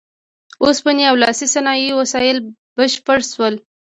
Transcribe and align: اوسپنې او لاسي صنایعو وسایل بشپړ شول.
اوسپنې 0.65 1.03
او 1.09 1.15
لاسي 1.23 1.47
صنایعو 1.53 1.99
وسایل 2.01 2.37
بشپړ 2.77 3.19
شول. 3.31 3.55